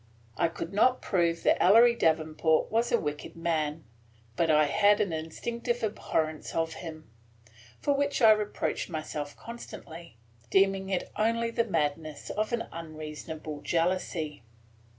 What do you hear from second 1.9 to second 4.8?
Davenport was a wicked man but I